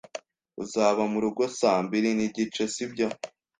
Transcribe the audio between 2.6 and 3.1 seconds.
sibyo?